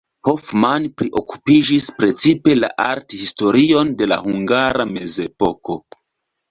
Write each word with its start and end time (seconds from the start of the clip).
Hoffmann 0.27 0.87
priokupiĝis 1.01 1.89
precipe 1.99 2.57
la 2.63 2.73
arthistorion 2.87 3.95
de 4.01 4.13
la 4.15 4.21
hungara 4.27 4.93
mezepoko. 4.99 5.81